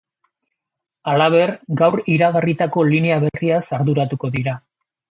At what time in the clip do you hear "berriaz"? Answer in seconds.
3.27-3.65